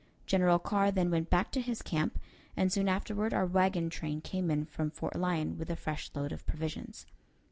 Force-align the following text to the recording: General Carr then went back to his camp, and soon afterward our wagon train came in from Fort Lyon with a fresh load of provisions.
General 0.25 0.57
Carr 0.57 0.89
then 0.89 1.11
went 1.11 1.29
back 1.29 1.51
to 1.51 1.61
his 1.61 1.83
camp, 1.83 2.17
and 2.57 2.71
soon 2.73 2.89
afterward 2.89 3.35
our 3.35 3.45
wagon 3.45 3.87
train 3.87 4.19
came 4.19 4.49
in 4.49 4.65
from 4.65 4.89
Fort 4.89 5.15
Lyon 5.15 5.59
with 5.59 5.69
a 5.69 5.75
fresh 5.75 6.09
load 6.15 6.31
of 6.31 6.43
provisions. 6.47 7.05